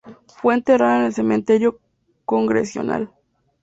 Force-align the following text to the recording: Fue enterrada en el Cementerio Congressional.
Fue 0.39 0.55
enterrada 0.55 0.97
en 1.01 1.05
el 1.05 1.13
Cementerio 1.13 1.79
Congressional. 2.25 3.11